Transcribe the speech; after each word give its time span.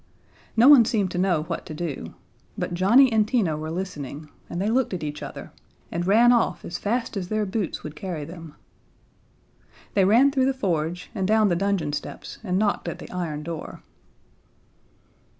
No 0.57 0.67
one 0.67 0.83
seemed 0.83 1.11
to 1.11 1.19
know 1.19 1.43
what 1.43 1.63
to 1.67 1.75
do. 1.75 2.15
But 2.57 2.73
Johnnie 2.73 3.11
and 3.13 3.27
Tina 3.27 3.55
were 3.55 3.69
listening, 3.69 4.31
and 4.49 4.59
they 4.59 4.67
looked 4.71 4.95
at 4.95 5.03
each 5.03 5.21
other, 5.21 5.51
and 5.91 6.07
ran 6.07 6.31
off 6.31 6.65
as 6.65 6.79
fast 6.79 7.15
as 7.15 7.27
their 7.27 7.45
boots 7.45 7.83
would 7.83 7.95
carry 7.95 8.25
them. 8.25 8.55
They 9.93 10.03
ran 10.03 10.31
through 10.31 10.45
the 10.47 10.55
forge, 10.55 11.11
and 11.13 11.27
down 11.27 11.49
the 11.49 11.55
dungeon 11.55 11.93
steps, 11.93 12.39
and 12.43 12.57
knocked 12.57 12.87
at 12.87 12.97
the 12.97 13.11
iron 13.11 13.43
door. 13.43 13.83